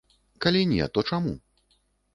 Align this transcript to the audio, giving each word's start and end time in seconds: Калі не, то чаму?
Калі 0.45 0.63
не, 0.71 0.89
то 0.97 1.05
чаму? 1.13 1.37